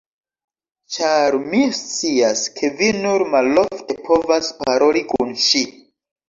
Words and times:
Ĉar 0.95 1.35
mi 1.51 1.59
scias, 1.79 2.41
ke 2.55 2.71
vi 2.79 2.87
nur 3.03 3.25
malofte 3.35 3.99
povas 4.09 4.51
paroli 4.65 5.05
kun 5.13 5.37
ŝi! 5.51 5.63